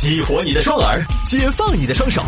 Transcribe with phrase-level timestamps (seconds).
[0.00, 2.22] 激活你的双耳，解放你的双手，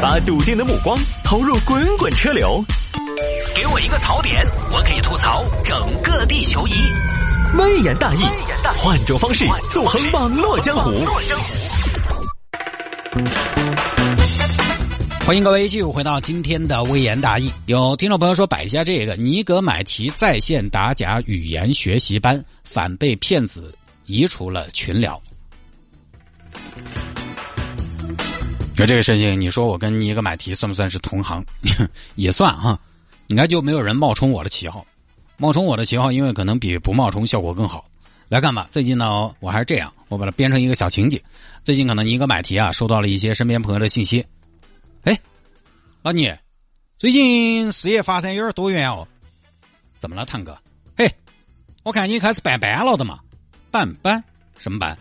[0.00, 2.64] 把笃定的目光投入滚滚车流。
[3.52, 6.74] 给我一个槽点，我可以吐槽整个地球仪。
[7.58, 8.20] 微言大义，
[8.76, 11.04] 换种方式纵横网络江湖。
[15.24, 17.52] 欢迎各位继续回到今天的微言大义。
[17.66, 23.74] 有听众朋友说摆一下这个尼格买提在线打假语言学习班，反被骗子
[24.04, 25.20] 移除了群聊。
[28.76, 31.44] 有这个事情，你说我跟尼格买提算不算是同行？
[32.14, 32.78] 也算哈，
[33.28, 34.86] 应该就没有人冒充我的旗号。
[35.38, 37.86] 冒充我的旗号，因为可能比不冒充效果更好。
[38.28, 41.22] 来看吧，最近呢，我还是这样，我把它编成一个小情节。
[41.64, 44.24] 最近可能尼格买提啊，收到了一些身边朋友的信息。
[45.04, 45.18] 哎，
[46.02, 46.30] 老倪，
[46.98, 49.08] 最近事业发展有点多元哦。
[49.98, 50.58] 怎么了，探哥？
[50.98, 51.10] 嘿，
[51.82, 53.20] 我看你开始办班了的嘛？
[53.70, 54.22] 办班？
[54.58, 54.98] 什么班？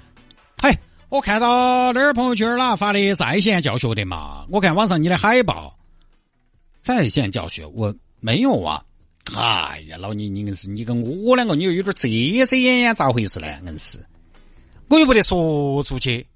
[1.15, 4.45] 我看到那儿朋友圈啦发的在线教学的嘛。
[4.49, 5.73] 我看网上你的海报，
[6.81, 8.83] 在线教学我没有啊。
[9.33, 13.47] 哎呀，老倪，你硬是你跟我两个，你又有点遮遮掩掩，咋回事呢？
[13.65, 13.97] 硬是，
[14.89, 16.27] 我又不得说出去。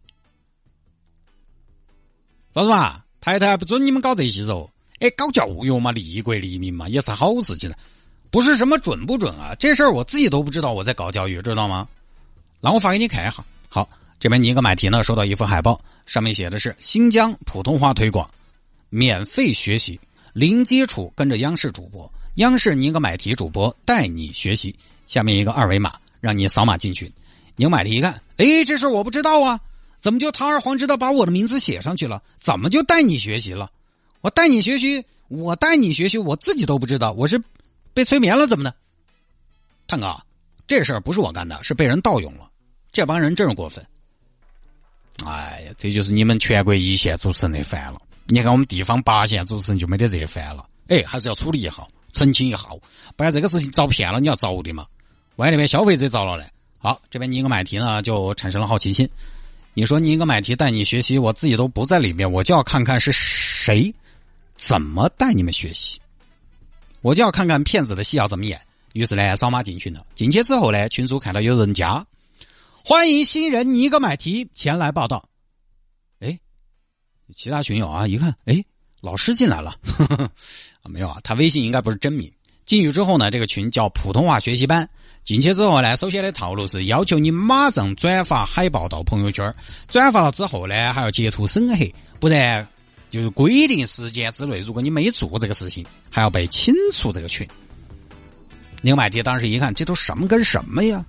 [2.53, 3.03] 咋子嘛？
[3.19, 4.69] 太太不准你们搞这些哦。
[4.99, 7.69] 哎，搞教育嘛，利国利民嘛，也是好事情。
[8.31, 9.53] 不是什么准不准啊？
[9.59, 11.85] 这事儿我自己都不知道，我在搞教育，知道吗？
[12.61, 13.43] 那我发给你看一下。
[13.67, 13.87] 好，
[14.19, 18.29] 这边尼格买提呢，收到一份海报，上面写的是新疆普通话推广，
[18.89, 19.97] 免费学习，
[20.33, 22.11] 零基础跟着央视主播。
[22.35, 24.75] 央视尼格买提主播带你学习，
[25.07, 27.09] 下面一个二维码，让你扫码进群。
[27.55, 29.59] 宁买提一看，哎，这事我不知道啊，
[30.01, 32.21] 怎么就堂而皇之的把我的名字写上去了？
[32.39, 33.71] 怎么就带你学习了？
[34.19, 37.41] 我带你学习，我带你学习，我自己都不知道，我是
[37.93, 38.75] 被催眠了怎么的？
[39.87, 40.21] 探哥，
[40.67, 42.49] 这事儿不是我干的，是被人盗用了，
[42.91, 43.85] 这帮人真是过分。
[45.25, 47.99] 哎呀，这就是你们全国一线主持人的烦了。
[48.27, 51.87] 你看我们地方八线主持人就没得这烦了，哎，还是要处理一下。
[52.11, 52.59] 澄清一下，
[53.15, 54.85] 不然这个事情遭骗了，你要遭的嘛。
[55.35, 56.45] 万一那边消费者遭了嘞？
[56.79, 59.07] 好，这边你一个买题呢，就产生了好奇心。
[59.75, 63.93] 你说你一个买题带你学习，我自己都不在里面，我就要看看是谁
[64.57, 65.99] 怎么带你们学习，
[67.01, 68.59] 我就要看看骗子的戏要怎么演。
[68.93, 70.03] 于是呢，扫码进群了。
[70.15, 72.03] 进去之后呢，群主看到有人加，
[72.89, 75.29] 欢迎新人尼格买提前来报道。
[76.21, 76.39] 哎，
[77.35, 78.63] 其他群友啊，一看，哎。
[78.99, 79.75] 老师进来了，
[80.81, 82.31] 啊没有啊，他微信应该不是真名。
[82.65, 84.89] 进去之后呢，这个群叫普通话学习班。
[85.23, 89.53] 进去之后呢，首先的套路是要求你马上转发海报到朋友圈，
[89.87, 91.85] 转发了之后呢，还要截图审核，
[92.19, 92.67] 不然
[93.11, 97.47] 就是规定时间之内，如果你没做这个事情，还要被清除这个群。
[98.81, 101.05] 宁麦迪当时一看，这都什么跟什么呀？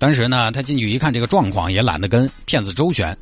[0.00, 3.14] 当时呢，他进去一看这个状况，也懒得跟骗子周旋。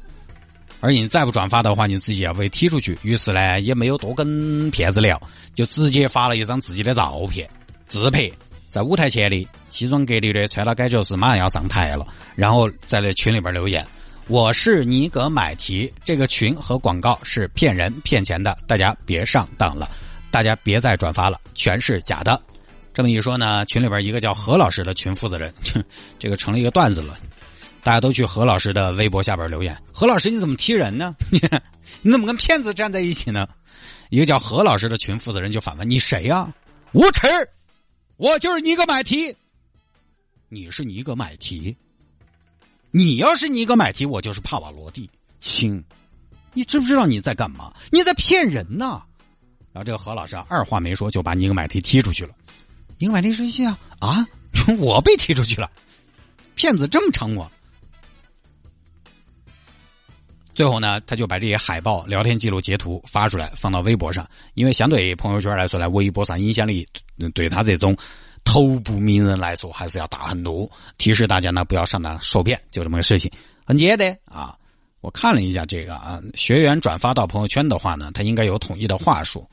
[0.79, 2.97] 而你再不转发的话，你自己也被踢出去。
[3.03, 5.21] 于是呢，也没有多跟骗子聊，
[5.57, 7.51] 就直接发了一张自己的照片，
[7.89, 8.31] 自拍
[8.71, 12.07] 在舞台前的西装革履的，穿了感觉是马上要上台了。
[12.37, 13.85] 然后在那群里边留言
[14.29, 19.91] ：“我是尼格买提，这个群和广告是骗人骗钱的，大家别上当了，
[20.31, 22.41] 大家别再转发了，全是假的。”
[22.99, 25.55] 这么一说呢，群里边一个叫何老师的群负责人，
[26.19, 27.17] 这个成了一个段子了。
[27.85, 29.81] 大家都去何老师的微博下边留言。
[29.93, 31.15] 何老师，你怎么踢人呢？
[32.03, 33.49] 你怎么跟骗子站在一起呢？
[34.11, 36.53] 一个叫何老师的群负责人就反问：“你谁呀？”
[36.91, 37.29] 无耻！
[38.17, 39.33] 我就是尼格买提。
[40.49, 41.77] 你是尼格买提？
[42.91, 45.09] 你要是尼格买提，我就是帕瓦罗蒂。
[45.39, 45.81] 亲，
[46.53, 47.73] 你知不知道你在干嘛？
[47.93, 49.01] 你在骗人呢！
[49.73, 52.35] 然后这个何老师啊，二话没说就把尼格买提踢出去了。
[52.99, 54.27] 尼格买提生气啊啊！
[54.79, 55.71] 我被踢出去了，
[56.55, 57.51] 骗子这么猖狂！
[60.53, 64.29] 最后呢，他就把这些海报、聊天记录截图发出来，放到微博上。
[64.55, 66.85] 因为相对于朋友圈来说呢，微博上影响力
[67.33, 67.97] 对他这种
[68.43, 70.69] 头部名人来说还是要大很多。
[70.97, 73.31] 提示大家呢，不要上当受骗，就这么个事情，
[73.65, 74.59] 很简单啊。
[75.01, 79.49] 我看了一下这个啊，学员转发到朋友圈的话呢，他应该有统一的话术，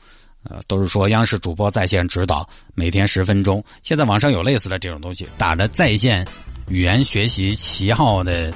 [0.48, 3.62] 呃，都是说央视主播在线指导，每天十分钟。
[3.82, 6.26] 现在网上有类似的这种东西，打着在线
[6.68, 8.52] 语言学习旗号的。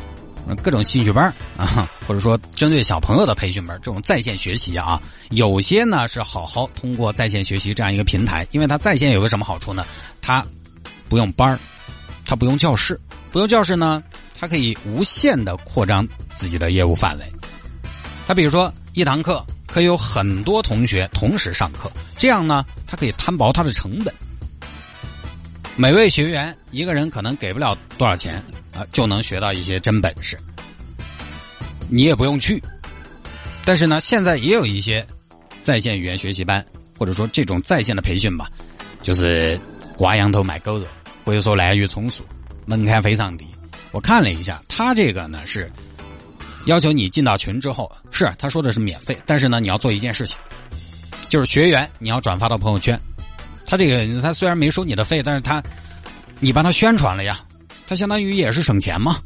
[0.63, 9.85] 各种兴趣班啊，或者说针对小朋友的培训班，这种在线学习啊，有些呢是好好通过在线学习这样一个平台，因为它在线有个什么好处呢？
[10.21, 10.45] 它
[11.11, 11.59] 不用班儿，
[12.25, 12.99] 它不用教室，
[13.31, 14.03] 不用教室呢，
[14.37, 17.25] 它可以无限的扩张自己的业务范围。
[18.27, 24.13] 它比如说一堂课可以有很多同学同时上课，这样呢，它可以摊薄它的成本。
[25.77, 28.43] 每位学员一个人可能给不了多少钱
[28.75, 30.37] 啊，就能学到一些真本事。
[31.89, 32.63] 你也不用去。
[33.65, 35.07] 但是呢，现在也有一些
[35.63, 36.65] 在线语言学习班，
[36.99, 38.51] 或者说这种在线的培训吧，
[39.03, 39.59] 就是
[39.97, 40.87] 挂羊头卖狗肉，
[41.25, 42.25] 或者说滥竽充数，
[42.67, 43.47] 门槛非常低。
[43.93, 45.71] 我看了一下，他这个呢是
[46.67, 50.37] 要求你进到群之后，是他说的是免费，但是呢你要做一件事情，
[51.29, 53.01] 就是学员你要转发到朋友圈。
[53.67, 55.63] 他这个他虽然没收你的费，但是他
[56.39, 57.41] 你帮他宣传了呀，
[57.87, 59.19] 他相当于也是省钱嘛。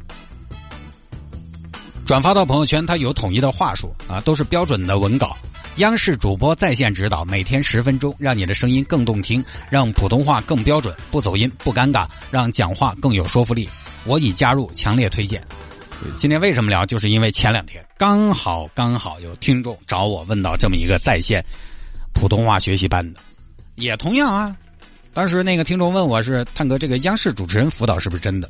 [2.05, 5.35] 转发到朋友圈，他有统一的话术啊，都是标准的文稿。
[5.77, 13.67] 央视主播在线指导，每天十分钟，让你的声音更动听，让普通话更标准，不走音，不尴尬，让讲话更有说服力。
[14.05, 15.43] 我已加入，强烈推荐。
[16.17, 16.85] 今天为什么聊？
[16.85, 21.43] 就是因为前两天刚好刚好有听众找我问到这么一个在线
[22.13, 23.19] 普通话学习班的，
[23.75, 24.55] 也同样啊。
[25.13, 28.49] 当时那个听众问我是探哥，这个央视主持人辅导是不是真的？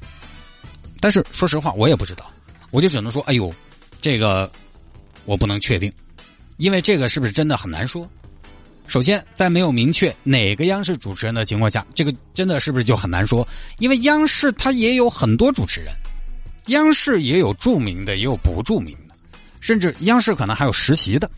[0.99, 2.29] 但是说实话，我也不知道。
[2.71, 3.53] 我就只能说，哎呦，
[4.01, 4.51] 这个
[5.25, 5.91] 我不能确定，
[6.57, 8.09] 因为这个是不是真的很难说。
[8.87, 13.47] 首先，在没有明确哪个央视主持人的情况下，这个真的是不是就很难说？
[13.79, 15.93] 因为央视它也有很多主持人，
[16.67, 19.15] 央视也有著名的，也有不著名的，
[19.59, 21.29] 甚至央视可能还有实习的，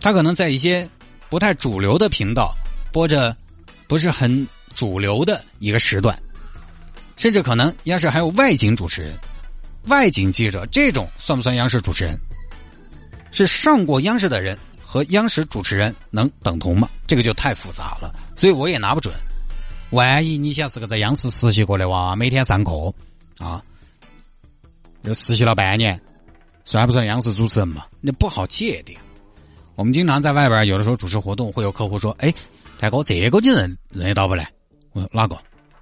[0.00, 0.88] 他可能在一些
[1.28, 2.54] 不太主流的频道
[2.92, 3.36] 播着
[3.86, 6.20] 不是很主流的一个时段，
[7.16, 9.16] 甚至可能央视还有外景主持人。
[9.86, 12.18] 外景记者这种算不算央视主持人？
[13.32, 16.88] 是上过央视的人和央视主持人能等同吗？
[17.06, 19.14] 这个就太复杂了，所以我也拿不准。
[19.90, 22.94] 万一你想是个在央视实习过的哇，每天上课
[23.38, 23.62] 啊，
[25.14, 26.00] 实习了半年，
[26.64, 27.86] 算不算央视主持人嘛？
[28.00, 28.96] 那不好界定。
[29.74, 32.32] 我们经常在外边有的时候主持活动，会有客户说：“哎，
[32.78, 34.46] 大哥，这个你认认得到不嘞？”
[34.92, 35.36] 我说：“哪个？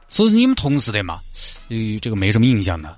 [0.09, 1.21] 说是你们同事的嘛？”
[1.69, 2.97] 呃，这个没什么印象的。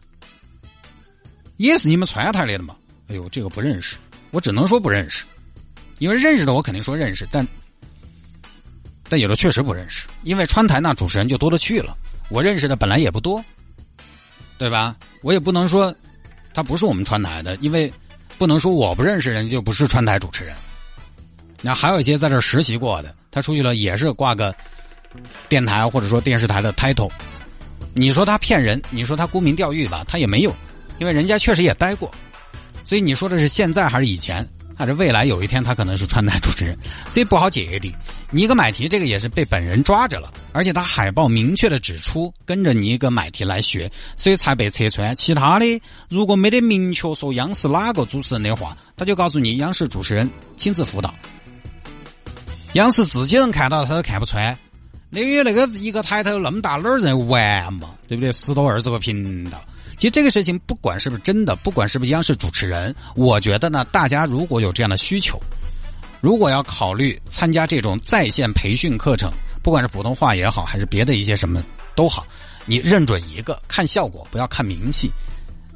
[1.57, 2.77] 也是你们川台来的嘛？
[3.09, 3.97] 哎呦，这个不认识，
[4.31, 5.25] 我只能说不认识，
[5.99, 7.47] 因为认识的我肯定说认识，但
[9.09, 11.97] 但有的确实不认识，因为川台那主持人就多了去了，
[12.31, 13.45] 我认识的本来也不多，
[14.59, 14.97] 对吧？
[15.23, 15.95] 我也不能说
[16.55, 17.93] 他不是我们川台的，因为
[18.39, 20.55] 不能说我不认识人就不是川台主持人。
[21.61, 24.55] 那还有一些在这实习过的，他出去了也是挂个
[25.49, 27.11] 电台或者说电视台的 title，
[27.95, 30.55] 你说他骗人，你说他沽名钓誉吧，他也没有。
[30.99, 32.13] 因为人家确实也待过，
[32.85, 34.47] 所以你说的是现在还是以前，
[34.77, 35.25] 还是未来？
[35.25, 36.79] 有一天他可能是川台主持人，
[37.11, 37.93] 所以不好界定。
[38.31, 45.15] 你一个买题，这个也是被本人抓着了，而且他海报明确的指出跟着你一个买题来学，所以才被拆穿。
[45.17, 51.15] 其他的如果没得明确说央视哪个主持人的话，他就告诉你央视主持人亲自辅导。
[52.75, 54.57] 央视自己人看到他都看不穿，
[55.11, 58.33] 因为那个一个抬头那么大哪儿认完嘛，对不对？
[58.33, 59.63] 十多二十个频道。
[59.99, 65.39] 其实这个事情不管是不是真的，不管是不是央视主持人，我觉得呢，大家如果有这样的需求，
[66.23, 69.31] 如果要考虑参加这种在线培训课程，
[69.63, 71.63] 不管是普通话也好，还是别的一些什么
[71.95, 72.27] 都好，
[72.67, 75.11] 你认准一个，看效果，不要看名气。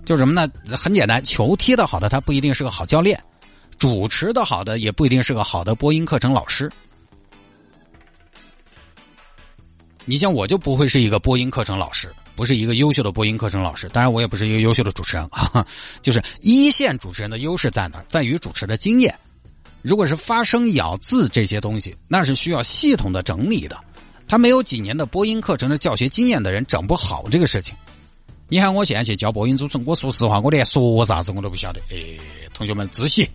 [0.04, 0.48] 就什么呢？
[0.76, 3.22] 很简单，球踢的好的他不一定是个好教练，
[3.78, 6.70] 主持的好的也不一定是个好的播音课程老师。
[10.04, 12.12] 你像我就不会是一个播音课程老师。
[12.36, 15.66] 不是一个优秀的播音课程老师，当然我也不是一个优秀的主持人啊。
[16.02, 18.04] 就是一线主持人的优势在哪？
[18.08, 19.18] 在于主持的经验。
[19.86, 23.78] 如果是发声、咬字这些东西，那是需要系统的整理的。
[24.26, 27.72] 他没有几年的播音课程的教学经验的人，整不好这个事情。
[28.48, 31.80] 你看我现在去教播音主持人，我说实话，我连说啥子我都不晓得。
[31.92, 32.18] 哎，
[32.52, 33.30] 同学们自习。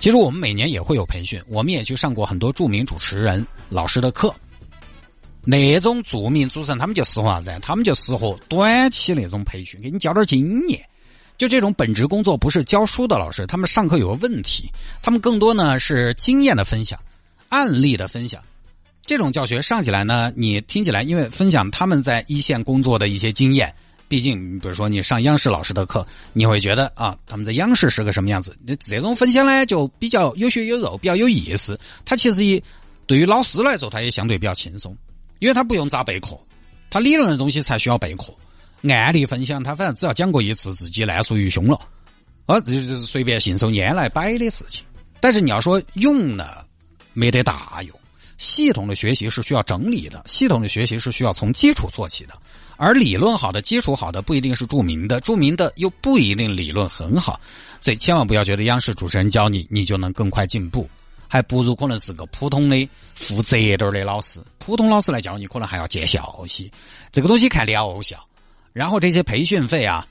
[0.00, 4.34] 其实我们每年也会有培训，我们也去上过很多著名主持人老师的课。
[5.44, 7.56] 那种著名主持人，他们就适合啥子？
[7.62, 10.84] 他们就适合短期那种培训，给你教点经验。
[11.40, 14.70] 就这种本职工作不是教书的老师，他们上课有个问题，
[15.00, 17.00] 他们更多呢是经验的分享、
[17.48, 18.42] 案例的分享。
[19.06, 23.74] 这种教学上起来呢，你听起来，因为分享他们在一线工作的一些经验。
[24.06, 28.54] 毕竟，比如说你上央视老师的课，你会觉得啊，他们在央视是个什么样子？
[28.66, 31.80] 那这种分享呢，就比较有血有肉，比较有意思。
[32.04, 32.62] 他其实也
[33.06, 34.94] 对于老师来说，他也相对比较轻松。
[35.38, 36.38] 因为他不用咋备课，
[36.90, 38.24] 他理论的东西才需要备课。
[38.88, 41.78] 案例分享，他反正只要讲过一次，自己烂熟于胸了，
[42.46, 44.84] 啊，就是随便信手拈来摆的事情。
[45.20, 46.64] 但是你要说用呢，
[47.12, 48.00] 没得大用。
[48.38, 52.34] 系统的学习是需要整理的，系统的学习是需要从基础做起的。
[52.78, 57.38] 而理论好的、基础好的，不一定是著名的，著名的又不一定理论很好。
[57.82, 60.88] 所以千万不要觉得央视主持人教你，你就能更快进步。
[61.28, 66.64] 还不如可能是个普通的负责点的老师，普通老师来教你，可能还要见效些。
[67.12, 68.18] 这个东西看疗效。
[68.72, 70.06] 然后这些培训费啊，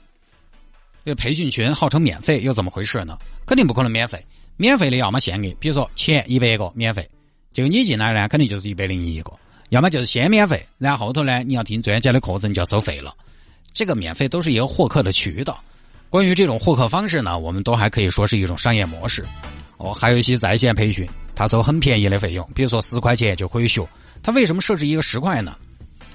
[1.04, 3.18] 这培训群号称免费，又怎么回事呢？
[3.46, 4.24] 肯定不可能免费，
[4.56, 7.08] 免费的要么限额，比如说前一百个免费，
[7.52, 9.32] 就你进来呢，肯定就是一百零一个；
[9.70, 13.14] 要么就是先免费，然后后头呢，你要听专家的课程就要收费了。
[13.72, 15.62] 这个免费都是一个获客的渠道。
[16.10, 19.24] 关于这种获客方式呢，我们都还可以说是一种商业模式。
[19.76, 23.86] 哦，还有一些在线培训，它收很便宜的费用，比如说十块钱就可以学。
[24.22, 25.56] 它为什么设置一个十块呢？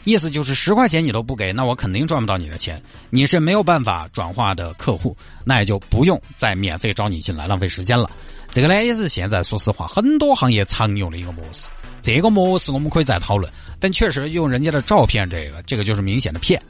[0.05, 8.09] 意思就是十块钱你都不给，那我肯定赚不到你的钱，你是没有办法转化的客户，那也就不用再免费招你进来，浪费时间了。
[8.51, 11.69] 这个呢也是现在说实话很多行业常用的一个模式。
[12.01, 16.61] 这个模式我们可以再讨论，但确实用人家的照片，这个这个就是明显的骗。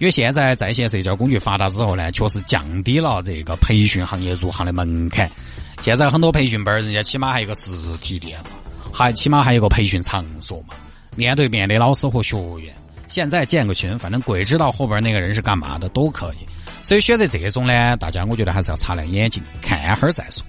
[0.00, 5.30] 因为现在在线社交工具发达之后呢，确实降低了这个培训行业入行的门槛。
[5.80, 8.50] 现在很多培训班人家起码还有个实体店嘛，
[8.92, 10.74] 还起码还有个培训场所嘛，
[11.16, 12.74] 面对面的老师和学员。
[13.10, 16.46] 现在建个群，反正鬼知道后边那个人是干嘛的都可以。
[16.82, 20.46] 所以选择这种呢，大家我觉得还是要擦亮眼睛看会儿再说。